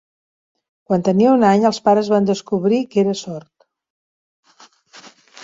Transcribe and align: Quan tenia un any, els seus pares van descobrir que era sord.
Quan 0.91 1.03
tenia 1.07 1.33
un 1.33 1.45
any, 1.49 1.61
els 1.63 1.67
seus 1.67 1.81
pares 1.89 2.09
van 2.15 2.31
descobrir 2.31 2.81
que 2.97 3.01
era 3.03 3.15
sord. 3.21 4.67